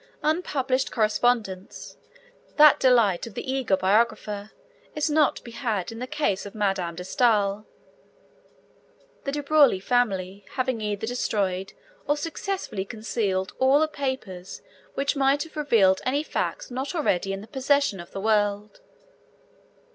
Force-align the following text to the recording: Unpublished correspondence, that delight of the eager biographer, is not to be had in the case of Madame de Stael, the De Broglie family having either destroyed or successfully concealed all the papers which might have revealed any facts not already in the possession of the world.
Unpublished 0.23 0.91
correspondence, 0.91 1.95
that 2.55 2.79
delight 2.79 3.27
of 3.27 3.35
the 3.35 3.53
eager 3.53 3.77
biographer, 3.77 4.49
is 4.95 5.11
not 5.11 5.35
to 5.35 5.43
be 5.43 5.51
had 5.51 5.91
in 5.91 5.99
the 5.99 6.07
case 6.07 6.43
of 6.43 6.55
Madame 6.55 6.95
de 6.95 7.03
Stael, 7.03 7.67
the 9.25 9.31
De 9.31 9.43
Broglie 9.43 9.79
family 9.79 10.43
having 10.53 10.81
either 10.81 11.05
destroyed 11.05 11.73
or 12.07 12.17
successfully 12.17 12.83
concealed 12.83 13.53
all 13.59 13.79
the 13.79 13.87
papers 13.87 14.63
which 14.95 15.15
might 15.15 15.43
have 15.43 15.55
revealed 15.55 16.01
any 16.03 16.23
facts 16.23 16.71
not 16.71 16.95
already 16.95 17.31
in 17.31 17.41
the 17.41 17.47
possession 17.47 17.99
of 17.99 18.09
the 18.09 18.21
world. 18.21 18.79